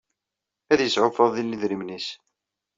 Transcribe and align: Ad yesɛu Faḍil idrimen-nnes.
Ad 0.71 0.79
yesɛu 0.81 1.09
Faḍil 1.17 1.55
idrimen-nnes. 1.55 2.07